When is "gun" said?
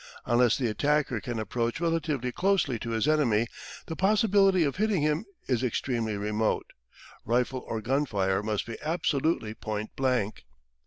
7.81-8.07